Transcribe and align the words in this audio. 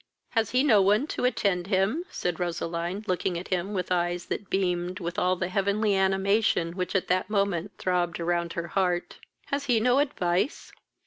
"Has 0.29 0.49
he 0.49 0.63
no 0.63 0.81
one 0.81 1.05
to 1.13 1.25
attend 1.25 1.67
him? 1.67 2.05
(said 2.09 2.39
Roseline, 2.39 3.03
looking 3.07 3.37
at 3.37 3.49
him 3.49 3.71
with 3.75 3.91
eyes 3.91 4.25
that 4.25 4.49
beamed 4.49 4.99
with 4.99 5.19
all 5.19 5.35
the 5.35 5.47
heavenly 5.47 5.95
animation 5.95 6.71
which 6.71 6.95
at 6.95 7.07
that 7.09 7.29
moment 7.29 7.73
throbbed 7.77 8.19
around 8.19 8.53
her 8.53 8.69
heart;) 8.69 9.19
has 9.49 9.65
he 9.65 9.79
no 9.79 9.99
advice?" 9.99 10.71